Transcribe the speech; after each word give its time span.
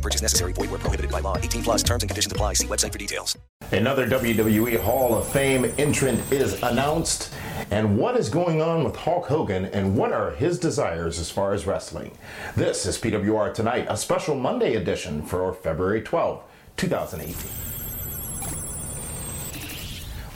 Purchase 0.00 0.22
necessary. 0.22 0.52
Void 0.52 0.70
where 0.70 0.78
prohibited 0.78 1.10
by 1.10 1.20
law. 1.20 1.36
18 1.36 1.62
plus 1.62 1.82
terms 1.82 2.02
and 2.02 2.10
conditions 2.10 2.32
apply. 2.32 2.54
See 2.54 2.66
website 2.66 2.92
for 2.92 2.98
details. 2.98 3.36
Another 3.72 4.08
WWE 4.08 4.80
Hall 4.80 5.16
of 5.16 5.28
Fame 5.28 5.72
entrant 5.78 6.20
is 6.32 6.60
announced. 6.62 7.32
And 7.70 7.96
what 7.98 8.16
is 8.16 8.28
going 8.28 8.60
on 8.60 8.82
with 8.82 8.96
Hulk 8.96 9.26
Hogan 9.26 9.66
and 9.66 9.96
what 9.96 10.12
are 10.12 10.32
his 10.32 10.58
desires 10.58 11.20
as 11.20 11.30
far 11.30 11.52
as 11.52 11.66
wrestling? 11.66 12.10
This 12.56 12.84
is 12.84 12.98
PWR 12.98 13.54
Tonight, 13.54 13.86
a 13.88 13.96
special 13.96 14.34
Monday 14.34 14.74
edition 14.74 15.22
for 15.22 15.52
February 15.52 16.00
12, 16.00 16.42
2018. 16.76 17.79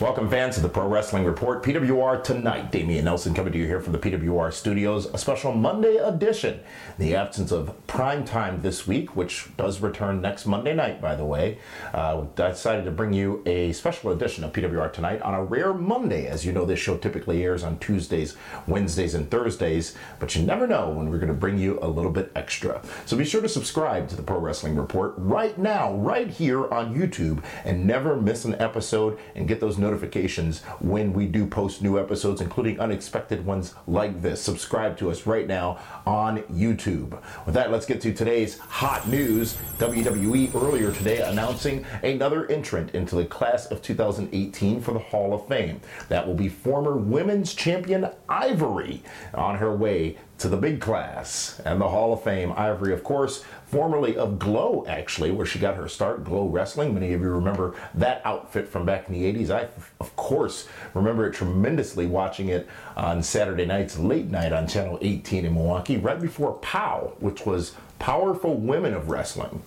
Welcome, 0.00 0.28
fans, 0.28 0.56
to 0.56 0.60
the 0.60 0.68
Pro 0.68 0.88
Wrestling 0.88 1.24
Report. 1.24 1.62
PWR 1.62 2.24
tonight. 2.24 2.72
Damian 2.72 3.04
Nelson 3.04 3.32
coming 3.32 3.52
to 3.52 3.58
you 3.60 3.68
here 3.68 3.80
from 3.80 3.92
the 3.92 3.98
PWR 4.00 4.52
studios. 4.52 5.06
A 5.14 5.18
special 5.18 5.52
Monday 5.52 5.98
edition. 5.98 6.58
The 6.98 7.14
absence 7.14 7.52
of 7.52 7.86
prime 7.86 8.24
time 8.24 8.62
this 8.62 8.88
week, 8.88 9.14
which 9.14 9.56
does 9.56 9.80
return 9.80 10.20
next 10.20 10.46
Monday 10.46 10.74
night, 10.74 11.00
by 11.00 11.14
the 11.14 11.24
way, 11.24 11.58
uh, 11.92 12.24
I 12.36 12.48
decided 12.48 12.86
to 12.86 12.90
bring 12.90 13.12
you 13.12 13.40
a 13.46 13.72
special 13.72 14.10
edition 14.10 14.42
of 14.42 14.52
PWR 14.52 14.92
tonight 14.92 15.22
on 15.22 15.32
a 15.32 15.44
rare 15.44 15.72
Monday. 15.72 16.26
As 16.26 16.44
you 16.44 16.50
know, 16.50 16.64
this 16.64 16.80
show 16.80 16.96
typically 16.96 17.44
airs 17.44 17.62
on 17.62 17.78
Tuesdays, 17.78 18.36
Wednesdays, 18.66 19.14
and 19.14 19.30
Thursdays, 19.30 19.94
but 20.18 20.34
you 20.34 20.42
never 20.42 20.66
know 20.66 20.90
when 20.90 21.08
we're 21.08 21.18
going 21.18 21.28
to 21.28 21.34
bring 21.34 21.56
you 21.56 21.78
a 21.80 21.86
little 21.86 22.10
bit 22.10 22.32
extra. 22.34 22.82
So 23.06 23.16
be 23.16 23.24
sure 23.24 23.42
to 23.42 23.48
subscribe 23.48 24.08
to 24.08 24.16
the 24.16 24.24
Pro 24.24 24.40
Wrestling 24.40 24.74
Report 24.74 25.14
right 25.18 25.56
now, 25.56 25.94
right 25.94 26.28
here 26.28 26.68
on 26.74 26.96
YouTube, 26.96 27.44
and 27.64 27.86
never 27.86 28.20
miss 28.20 28.44
an 28.44 28.56
episode 28.56 29.20
and 29.36 29.46
get 29.46 29.60
those 29.60 29.78
notifications 29.84 30.62
when 30.80 31.12
we 31.12 31.26
do 31.26 31.46
post 31.46 31.82
new 31.82 31.98
episodes, 31.98 32.40
including 32.40 32.80
unexpected 32.80 33.44
ones 33.44 33.74
like 33.86 34.22
this. 34.22 34.42
Subscribe 34.42 34.96
to 34.98 35.10
us 35.10 35.26
right 35.26 35.46
now 35.46 35.78
on 36.06 36.38
YouTube. 36.44 37.20
With 37.44 37.54
that, 37.54 37.70
let's 37.70 37.86
get 37.86 38.00
to 38.00 38.12
today's 38.12 38.58
hot 38.58 39.06
news. 39.06 39.56
WWE 39.78 40.54
earlier 40.54 40.90
today 40.92 41.20
announcing 41.20 41.84
another 42.02 42.50
entrant 42.50 42.94
into 42.94 43.14
the 43.14 43.26
class 43.26 43.66
of 43.66 43.82
2018 43.82 44.80
for 44.80 44.92
the 44.92 44.98
Hall 44.98 45.34
of 45.34 45.46
Fame. 45.46 45.80
That 46.08 46.26
will 46.26 46.34
be 46.34 46.48
former 46.48 46.96
women's 46.96 47.54
champion 47.54 48.08
Ivory 48.28 49.02
on 49.34 49.56
her 49.56 49.74
way 49.74 50.16
to 50.38 50.48
the 50.48 50.56
big 50.56 50.80
class 50.80 51.60
and 51.64 51.80
the 51.80 51.88
Hall 51.88 52.12
of 52.12 52.22
Fame. 52.22 52.52
Ivory, 52.56 52.92
of 52.92 53.04
course, 53.04 53.44
formerly 53.66 54.16
of 54.16 54.38
Glow, 54.38 54.84
actually, 54.88 55.30
where 55.30 55.46
she 55.46 55.58
got 55.58 55.76
her 55.76 55.88
start, 55.88 56.24
Glow 56.24 56.46
Wrestling. 56.46 56.92
Many 56.94 57.12
of 57.12 57.20
you 57.20 57.30
remember 57.30 57.74
that 57.94 58.20
outfit 58.24 58.68
from 58.68 58.84
back 58.84 59.08
in 59.08 59.14
the 59.14 59.32
80s. 59.32 59.50
I, 59.50 59.68
of 60.00 60.14
course, 60.16 60.68
remember 60.92 61.26
it 61.26 61.34
tremendously 61.34 62.06
watching 62.06 62.48
it 62.48 62.68
on 62.96 63.22
Saturday 63.22 63.66
nights, 63.66 63.98
late 63.98 64.30
night 64.30 64.52
on 64.52 64.66
Channel 64.66 64.98
18 65.00 65.44
in 65.44 65.54
Milwaukee, 65.54 65.96
right 65.96 66.20
before 66.20 66.54
POW, 66.54 67.14
which 67.20 67.46
was 67.46 67.74
Powerful 67.98 68.56
Women 68.56 68.92
of 68.94 69.08
Wrestling. 69.08 69.62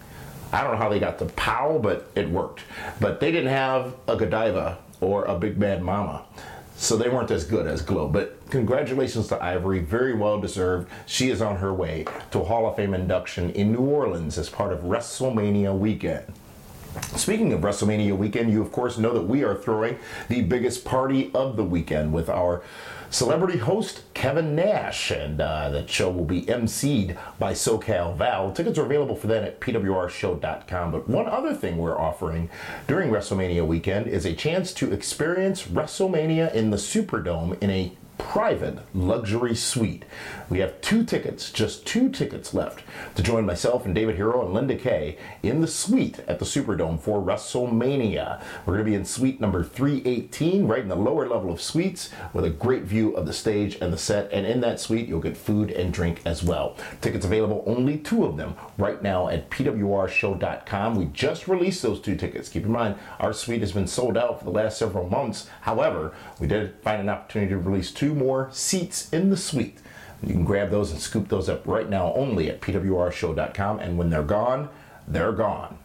I 0.52 0.64
don't 0.64 0.72
know 0.72 0.78
how 0.78 0.90
they 0.90 1.00
got 1.00 1.18
the 1.18 1.26
POW, 1.26 1.80
but 1.80 2.10
it 2.16 2.30
worked. 2.30 2.62
But 3.00 3.20
they 3.20 3.32
didn't 3.32 3.52
have 3.52 3.96
a 4.08 4.16
Godiva 4.16 4.78
or 5.02 5.26
a 5.26 5.38
Big 5.38 5.60
Bad 5.60 5.82
Mama. 5.82 6.24
So 6.80 6.96
they 6.96 7.10
weren't 7.10 7.32
as 7.32 7.44
good 7.44 7.66
as 7.66 7.82
Glow. 7.82 8.08
But 8.08 8.40
congratulations 8.52 9.28
to 9.30 9.44
Ivory, 9.44 9.80
very 9.80 10.14
well 10.14 10.40
deserved. 10.40 10.90
She 11.08 11.32
is 11.32 11.42
on 11.42 11.58
her 11.58 11.74
way 11.74 12.06
to 12.32 12.44
Hall 12.44 12.70
of 12.70 12.76
Fame 12.76 12.94
induction 12.94 13.50
in 13.50 13.72
New 13.72 13.80
Orleans 13.80 14.38
as 14.38 14.48
part 14.48 14.72
of 14.72 14.82
WrestleMania 14.82 15.76
weekend. 15.78 16.32
Speaking 17.16 17.54
of 17.54 17.62
WrestleMania 17.62 18.18
weekend, 18.18 18.52
you 18.52 18.62
of 18.62 18.72
course 18.72 18.98
know 18.98 19.14
that 19.14 19.24
we 19.24 19.44
are 19.44 19.56
throwing 19.56 19.98
the 20.30 20.42
biggest 20.42 20.86
party 20.86 21.32
of 21.34 21.56
the 21.56 21.64
weekend 21.64 22.14
with 22.14 22.30
our 22.30 22.62
celebrity 23.10 23.58
host 23.58 24.04
Kevin 24.14 24.56
Nash, 24.56 25.12
and 25.12 25.40
uh, 25.40 25.70
that 25.70 25.90
show 25.90 26.10
will 26.10 26.26
be 26.26 26.44
emceed 26.44 27.18
by 27.40 27.54
SoCal 27.54 28.16
Val. 28.16 28.52
Tickets 28.52 28.78
are 28.78 28.86
available 28.86 29.16
for 29.16 29.28
that 29.28 29.44
at 29.44 29.62
pwrshow.com. 29.62 30.92
But 30.92 31.08
one 31.08 31.28
other 31.28 31.54
thing 31.54 31.78
we're 31.78 32.00
offering 32.00 32.50
during 32.88 33.10
WrestleMania 33.10 33.66
weekend 33.66 34.08
is 34.08 34.26
a 34.26 34.34
chance 34.34 34.74
to 34.74 34.92
experience 34.92 35.64
WrestleMania 35.64 36.54
in 36.54 36.72
the 36.72 36.78
Superdome 36.78 37.62
in 37.62 37.70
a 37.70 37.94
private 38.28 38.78
luxury 38.94 39.56
suite. 39.56 40.04
We 40.50 40.60
have 40.60 40.82
two 40.82 41.06
tickets, 41.06 41.50
just 41.50 41.86
two 41.88 42.10
tickets 42.10 42.54
left 42.54 42.84
to 43.16 43.24
join 43.24 43.46
myself 43.46 43.86
and 43.86 43.96
David 43.96 44.18
Herro 44.18 44.44
and 44.44 44.54
Linda 44.54 44.76
Kay 44.76 45.18
in 45.44 45.62
the 45.62 45.68
suite 45.68 46.20
at 46.28 46.38
the 46.38 46.46
Superdome 46.46 47.00
for 47.00 47.22
WrestleMania. 47.22 48.44
We're 48.66 48.74
going 48.74 48.86
to 48.86 48.92
be 48.92 48.96
in 48.96 49.06
suite 49.06 49.40
number 49.40 49.64
318, 49.64 50.68
right 50.68 50.82
in 50.82 50.90
the 50.90 50.96
lower 50.96 51.28
level 51.28 51.54
of 51.54 51.62
suites, 51.62 52.10
with 52.34 52.44
a 52.44 52.50
great 52.50 52.84
view 52.84 53.16
of 53.16 53.26
the 53.26 53.34
stage 53.34 53.78
and 53.80 53.94
the 53.94 53.98
set. 53.98 54.30
And 54.34 54.46
in 54.46 54.60
that 54.60 54.82
suite, 54.82 55.08
you'll 55.08 55.22
get 55.22 55.38
food 55.38 55.72
and 55.72 55.94
drink 55.94 56.22
as 56.26 56.44
well. 56.44 56.76
Tickets 57.00 57.26
available, 57.26 57.64
only 57.66 57.98
two 57.98 58.26
of 58.26 58.36
them, 58.36 58.56
right 58.78 59.02
now 59.02 59.30
at 59.30 59.50
pwrshow.com. 59.50 60.96
We 60.96 61.06
just 61.06 61.48
released 61.48 61.82
those 61.82 62.02
two 62.02 62.18
tickets. 62.18 62.50
Keep 62.50 62.66
in 62.66 62.72
mind, 62.72 62.96
our 63.20 63.32
suite 63.32 63.62
has 63.62 63.72
been 63.72 63.88
sold 63.88 64.18
out 64.18 64.40
for 64.40 64.46
the 64.46 64.52
last 64.52 64.78
several 64.78 65.10
months. 65.10 65.50
However, 65.62 66.14
we 66.42 66.48
did 66.48 66.76
find 66.82 67.00
an 67.00 67.10
opportunity 67.10 67.52
to 67.52 67.58
release 67.58 67.92
two 67.92 68.17
more 68.18 68.50
seats 68.52 69.12
in 69.14 69.30
the 69.30 69.38
suite. 69.38 69.80
You 70.24 70.34
can 70.34 70.46
grab 70.46 70.72
those 70.72 70.92
and 70.92 71.00
scoop 71.00 71.30
those 71.30 71.48
up 71.48 71.68
right 71.68 71.90
now 71.90 72.14
only 72.14 72.50
at 72.50 72.62
pwrshow.com. 72.62 73.80
And 73.80 73.98
when 73.98 74.10
they're 74.10 74.24
gone, 74.24 74.70
they're 75.08 75.32
gone. 75.32 75.78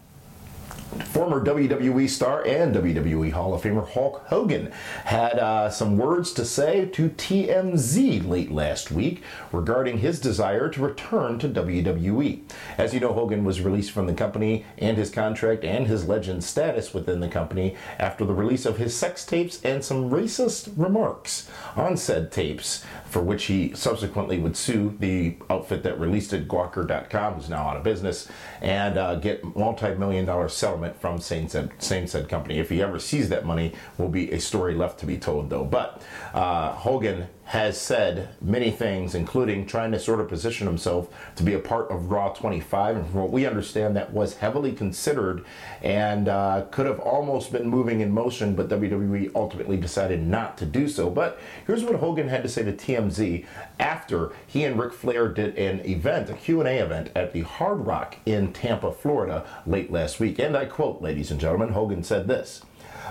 Former 0.92 1.42
WWE 1.42 2.08
star 2.08 2.46
and 2.46 2.74
WWE 2.74 3.32
Hall 3.32 3.54
of 3.54 3.62
Famer 3.62 3.88
Hulk 3.88 4.26
Hogan 4.26 4.70
had 5.04 5.38
uh, 5.38 5.70
some 5.70 5.96
words 5.96 6.32
to 6.34 6.44
say 6.44 6.84
to 6.84 7.08
TMZ 7.08 8.28
late 8.28 8.50
last 8.52 8.90
week 8.90 9.22
regarding 9.52 9.98
his 9.98 10.20
desire 10.20 10.68
to 10.68 10.82
return 10.82 11.38
to 11.38 11.48
WWE. 11.48 12.42
As 12.76 12.92
you 12.92 13.00
know, 13.00 13.14
Hogan 13.14 13.42
was 13.42 13.62
released 13.62 13.90
from 13.90 14.06
the 14.06 14.12
company 14.12 14.66
and 14.76 14.98
his 14.98 15.08
contract 15.08 15.64
and 15.64 15.86
his 15.86 16.06
legend 16.06 16.44
status 16.44 16.92
within 16.92 17.20
the 17.20 17.28
company 17.28 17.74
after 17.98 18.26
the 18.26 18.34
release 18.34 18.66
of 18.66 18.76
his 18.76 18.94
sex 18.94 19.24
tapes 19.24 19.62
and 19.64 19.82
some 19.82 20.10
racist 20.10 20.72
remarks 20.76 21.48
on 21.74 21.96
said 21.96 22.30
tapes, 22.30 22.84
for 23.06 23.22
which 23.22 23.44
he 23.44 23.72
subsequently 23.74 24.38
would 24.38 24.58
sue 24.58 24.94
the 24.98 25.36
outfit 25.48 25.82
that 25.84 25.98
released 25.98 26.34
it, 26.34 26.48
Gawker.com, 26.48 27.34
who's 27.34 27.48
now 27.48 27.68
out 27.68 27.78
of 27.78 27.82
business, 27.82 28.28
and 28.60 28.98
uh, 28.98 29.14
get 29.14 29.42
multi-million 29.56 30.26
dollar 30.26 30.50
settlement 30.50 30.81
from 31.00 31.18
same 31.18 31.48
said, 31.48 31.70
same 31.78 32.06
said 32.06 32.28
company. 32.28 32.58
If 32.58 32.70
he 32.70 32.82
ever 32.82 32.98
sees 32.98 33.28
that 33.28 33.44
money, 33.44 33.72
will 33.98 34.08
be 34.08 34.30
a 34.32 34.40
story 34.40 34.74
left 34.74 35.00
to 35.00 35.06
be 35.06 35.18
told, 35.18 35.50
though. 35.50 35.64
But 35.64 36.02
uh, 36.34 36.72
Hogan 36.72 37.28
has 37.52 37.78
said 37.78 38.30
many 38.40 38.70
things, 38.70 39.14
including 39.14 39.66
trying 39.66 39.92
to 39.92 40.00
sort 40.00 40.20
of 40.20 40.26
position 40.26 40.66
himself 40.66 41.10
to 41.36 41.42
be 41.42 41.52
a 41.52 41.58
part 41.58 41.90
of 41.90 42.10
Raw 42.10 42.30
25. 42.30 42.96
And 42.96 43.06
from 43.06 43.20
what 43.20 43.30
we 43.30 43.44
understand, 43.44 43.94
that 43.94 44.10
was 44.10 44.36
heavily 44.36 44.72
considered 44.72 45.44
and 45.82 46.28
uh, 46.28 46.64
could 46.70 46.86
have 46.86 46.98
almost 46.98 47.52
been 47.52 47.68
moving 47.68 48.00
in 48.00 48.10
motion, 48.10 48.54
but 48.54 48.70
WWE 48.70 49.32
ultimately 49.34 49.76
decided 49.76 50.26
not 50.26 50.56
to 50.56 50.64
do 50.64 50.88
so. 50.88 51.10
But 51.10 51.38
here's 51.66 51.84
what 51.84 51.96
Hogan 51.96 52.26
had 52.26 52.42
to 52.42 52.48
say 52.48 52.62
to 52.62 52.72
TMZ 52.72 53.44
after 53.78 54.32
he 54.46 54.64
and 54.64 54.80
Ric 54.80 54.94
Flair 54.94 55.28
did 55.28 55.54
an 55.58 55.80
event, 55.84 56.30
a 56.30 56.32
Q&A 56.32 56.78
event 56.78 57.10
at 57.14 57.34
the 57.34 57.42
Hard 57.42 57.86
Rock 57.86 58.16
in 58.24 58.54
Tampa, 58.54 58.92
Florida, 58.92 59.44
late 59.66 59.92
last 59.92 60.20
week. 60.20 60.38
And 60.38 60.56
I 60.56 60.64
quote, 60.64 61.02
ladies 61.02 61.30
and 61.30 61.38
gentlemen, 61.38 61.74
Hogan 61.74 62.02
said 62.02 62.28
this. 62.28 62.62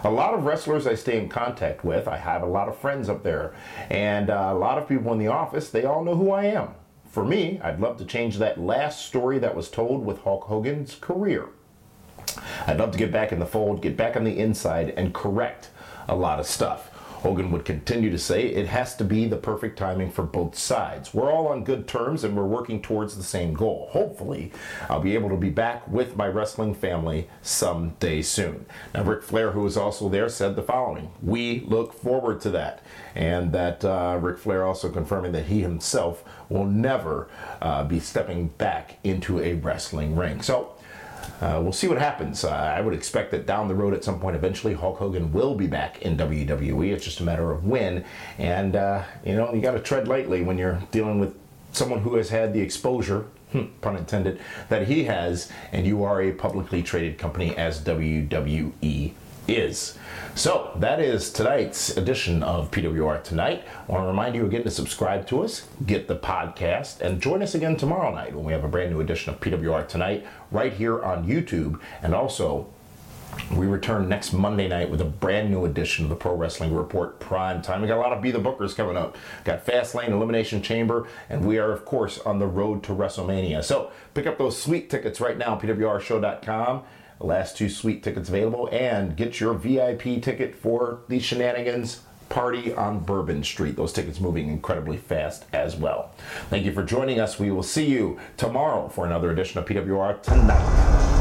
A 0.04 0.10
lot 0.10 0.34
of 0.34 0.46
wrestlers 0.46 0.88
I 0.88 0.96
stay 0.96 1.18
in 1.18 1.30
contact 1.30 1.84
with, 1.84 2.08
I 2.08 2.18
have 2.18 2.42
a 2.42 2.48
lot 2.48 2.68
of 2.68 2.78
friends 2.78 3.10
up 3.10 3.24
there, 3.24 3.54
and 3.90 4.30
uh, 4.30 4.50
a 4.52 4.58
lot 4.58 4.78
of 4.78 4.88
people 4.88 5.14
in 5.14 5.20
the 5.20 5.28
office, 5.28 5.70
they 5.70 5.86
all 5.86 6.04
know 6.04 6.16
who 6.16 6.32
I 6.32 6.46
am. 6.46 6.70
For 7.10 7.24
me, 7.24 7.60
I'd 7.62 7.80
love 7.80 7.98
to 7.98 8.06
change 8.06 8.38
that 8.38 8.60
last 8.60 9.06
story 9.06 9.38
that 9.40 9.56
was 9.56 9.70
told 9.70 10.06
with 10.06 10.22
Hulk 10.22 10.46
Hogan's 10.46 10.96
career. 10.96 11.50
I'd 12.68 12.78
love 12.78 12.92
to 12.92 12.98
get 12.98 13.12
back 13.12 13.32
in 13.32 13.40
the 13.40 13.46
fold, 13.46 13.82
get 13.82 13.98
back 13.98 14.16
on 14.16 14.24
the 14.24 14.38
inside, 14.38 14.94
and 14.96 15.14
correct 15.14 15.70
a 16.08 16.16
lot 16.16 16.40
of 16.40 16.46
stuff. 16.46 16.91
Hogan 17.22 17.52
would 17.52 17.66
continue 17.66 18.10
to 18.10 18.18
say 18.18 18.48
it 18.48 18.68
has 18.68 18.96
to 18.96 19.04
be 19.04 19.28
the 19.28 19.38
perfect 19.38 19.78
timing 19.78 20.10
for 20.10 20.24
both 20.24 20.58
sides. 20.58 21.14
We're 21.14 21.32
all 21.32 21.48
on 21.48 21.64
good 21.64 21.88
terms 21.88 22.24
and 22.24 22.36
we're 22.36 22.46
working 22.46 22.82
towards 22.82 23.16
the 23.16 23.24
same 23.24 23.54
goal. 23.54 23.90
Hopefully, 23.92 24.52
I'll 24.90 25.02
be 25.02 25.14
able 25.14 25.30
to 25.30 25.38
be 25.38 25.52
back 25.52 25.88
with 25.88 26.18
my 26.18 26.28
wrestling 26.28 26.74
family 26.74 27.30
someday 27.44 28.24
soon. 28.24 28.66
Now, 28.96 29.04
Ric 29.04 29.22
Flair, 29.22 29.52
who 29.52 29.62
was 29.62 29.78
also 29.78 30.10
there, 30.10 30.30
said 30.30 30.56
the 30.56 30.64
following 30.64 31.12
We 31.22 31.60
look 31.62 31.94
forward 31.94 32.42
to 32.42 32.50
that. 32.52 32.82
And 33.14 33.52
that 33.52 33.86
uh, 33.86 34.18
Ric 34.20 34.40
Flair 34.40 34.66
also 34.66 34.90
confirming 34.90 35.32
that 35.34 35.46
he 35.46 35.62
himself 35.62 36.24
will 36.50 36.66
never 36.66 37.30
uh, 37.62 37.84
be 37.84 38.00
stepping 38.00 38.48
back 38.48 38.98
into 39.04 39.40
a 39.40 39.54
wrestling 39.54 40.16
ring. 40.16 40.42
So, 40.42 40.74
uh, 41.42 41.60
we'll 41.62 41.74
see 41.74 41.88
what 41.88 41.98
happens. 41.98 42.44
Uh, 42.44 42.50
I 42.50 42.82
would 42.82 42.94
expect 42.94 43.32
that 43.32 43.46
down 43.46 43.68
the 43.68 43.76
road 43.76 43.94
at 43.94 44.04
some 44.04 44.20
point, 44.20 44.36
eventually, 44.36 44.74
Hulk 44.74 44.98
Hogan 44.98 45.32
will 45.32 45.56
be 45.56 45.68
back 45.68 46.02
in 46.02 46.18
WWE. 46.18 46.94
It's 46.94 47.06
just 47.06 47.20
a 47.20 47.24
matter 47.24 47.52
of 47.52 47.66
when. 47.66 48.06
And, 48.38 48.76
uh, 48.76 49.04
you 49.26 49.36
know, 49.36 49.54
you 49.54 49.62
got 49.62 49.74
to 49.74 49.80
tread 49.80 50.08
lightly 50.08 50.44
when 50.44 50.58
you're 50.58 50.82
dealing 50.92 51.20
with 51.20 51.36
someone 51.72 52.02
who 52.02 52.16
has 52.16 52.30
had 52.30 52.54
the 52.54 52.62
exposure, 52.62 53.26
hmm, 53.52 53.66
pun 53.82 53.98
intended, 53.98 54.40
that 54.70 54.88
he 54.88 55.06
has, 55.06 55.52
and 55.72 55.86
you 55.86 56.04
are 56.04 56.22
a 56.22 56.32
publicly 56.32 56.84
traded 56.84 57.18
company 57.18 57.56
as 57.56 57.82
WWE 57.82 59.14
is. 59.48 59.98
So 60.36 60.72
that 60.78 61.00
is 61.00 61.32
tonight's 61.32 61.98
edition 61.98 62.42
of 62.42 62.72
PWR 62.72 63.24
Tonight. 63.24 63.66
I 63.88 63.92
want 63.92 64.04
to 64.04 64.08
remind 64.08 64.36
you 64.36 64.46
again 64.46 64.64
to 64.64 64.72
subscribe 64.72 65.28
to 65.28 65.44
us, 65.44 65.68
get 65.86 66.08
the 66.08 66.16
podcast, 66.16 67.02
and 67.02 67.22
join 67.22 67.42
us 67.42 67.54
again 67.54 67.76
tomorrow 67.76 68.14
night 68.14 68.34
when 68.34 68.46
we 68.46 68.54
have 68.54 68.64
a 68.64 68.70
brand 68.70 68.92
new 68.92 69.02
edition 69.02 69.34
of 69.34 69.40
PWR 69.40 69.88
Tonight 69.88 70.26
right 70.52 70.72
here 70.72 71.04
on 71.04 71.28
YouTube. 71.28 71.80
And 72.02 72.16
also, 72.16 72.68
we 73.56 73.68
return 73.68 74.08
next 74.08 74.34
Monday 74.34 74.68
night 74.68 74.90
with 74.90 75.02
a 75.02 75.06
brand 75.06 75.52
new 75.52 75.66
edition 75.66 76.06
of 76.06 76.10
the 76.10 76.16
Pro 76.16 76.36
Wrestling 76.36 76.74
Report 76.74 77.20
Prime 77.20 77.62
Time. 77.62 77.82
We 77.82 77.88
got 77.88 77.98
a 77.98 78.02
lot 78.02 78.14
of 78.14 78.22
Be 78.22 78.32
the 78.32 78.40
Bookers 78.40 78.76
coming 78.76 78.98
up. 78.98 79.18
Got 79.44 79.66
Fastlane, 79.66 80.10
Elimination 80.10 80.62
Chamber, 80.62 81.08
and 81.30 81.46
we 81.46 81.58
are, 81.58 81.72
of 81.72 81.86
course, 81.86 82.20
on 82.20 82.40
the 82.40 82.48
road 82.48 82.84
to 82.84 82.94
WrestleMania. 82.94 83.64
So 83.64 83.92
pick 84.14 84.28
up 84.28 84.38
those 84.38 84.62
sweet 84.62 84.90
tickets 84.90 85.20
right 85.20 85.38
now, 85.38 85.58
pwrshow.com. 85.58 86.84
Last 87.24 87.58
two 87.58 87.70
sweet 87.70 88.04
tickets 88.04 88.30
available, 88.30 88.68
and 88.72 89.16
get 89.16 89.40
your 89.40 89.54
VIP 89.54 90.22
ticket 90.22 90.56
for 90.56 91.02
the 91.08 91.20
Shenanigans 91.20 92.02
Party 92.30 92.74
on 92.74 93.00
Bourbon 93.00 93.44
Street. 93.44 93.76
Those 93.76 93.94
tickets 93.94 94.20
moving 94.20 94.50
incredibly 94.50 94.98
fast 94.98 95.46
as 95.54 95.76
well. 95.76 96.12
Thank 96.50 96.66
you 96.66 96.72
for 96.72 96.84
joining 96.84 97.20
us. 97.20 97.38
We 97.38 97.52
will 97.52 97.64
see 97.64 97.86
you 97.86 98.20
tomorrow 98.38 98.88
for 98.88 99.06
another 99.06 99.32
edition 99.32 99.60
of 99.60 99.66
PWR 99.66 100.22
Tonight. 100.24 101.12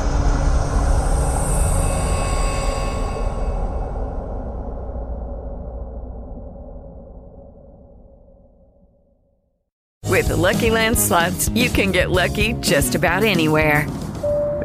With 10.20 10.28
the 10.28 10.36
Lucky 10.36 10.70
Land 10.70 10.98
slots, 10.98 11.48
you 11.50 11.70
can 11.70 11.92
get 11.92 12.10
lucky 12.10 12.52
just 12.60 12.94
about 12.94 13.22
anywhere. 13.22 13.86